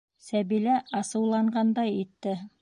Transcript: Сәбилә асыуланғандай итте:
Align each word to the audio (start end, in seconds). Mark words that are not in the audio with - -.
Сәбилә 0.27 0.77
асыуланғандай 1.01 1.85
итте: 2.01 2.35